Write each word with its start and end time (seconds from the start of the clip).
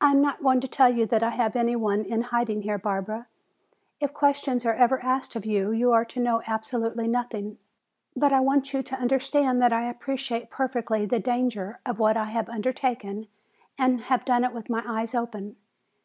"I 0.00 0.10
am 0.10 0.20
not 0.20 0.42
going 0.42 0.58
to 0.60 0.66
tell 0.66 0.92
you 0.92 1.06
that 1.06 1.22
I 1.22 1.30
have 1.30 1.54
any 1.54 1.76
one 1.76 2.04
in 2.04 2.20
hiding 2.34 2.62
here, 2.62 2.78
Barbara. 2.78 3.28
If 4.00 4.12
questions 4.12 4.66
are 4.66 4.74
ever 4.74 5.00
asked 5.04 5.36
of 5.36 5.46
you, 5.46 5.70
you 5.70 5.92
are 5.92 6.04
to 6.06 6.18
know 6.18 6.42
absolutely 6.48 7.06
nothing. 7.06 7.58
But 8.16 8.32
I 8.32 8.40
want 8.40 8.72
you 8.72 8.82
to 8.82 8.98
understand 8.98 9.60
that 9.60 9.72
I 9.72 9.88
appreciate 9.88 10.50
perfectly 10.50 11.06
the 11.06 11.20
danger 11.20 11.78
of 11.86 12.00
what 12.00 12.16
I 12.16 12.24
have 12.24 12.48
undertaken 12.48 13.28
and 13.78 14.00
have 14.00 14.24
done 14.24 14.42
it 14.42 14.52
with 14.52 14.68
my 14.68 14.82
eyes 14.84 15.14
open. 15.14 15.54